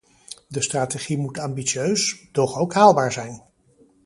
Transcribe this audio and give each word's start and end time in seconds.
De 0.47 0.61
strategie 0.61 1.17
moet 1.17 1.39
ambitieus, 1.39 2.23
doch 2.31 2.55
ook 2.57 2.73
haalbaar 2.73 3.11
zijn. 3.11 3.41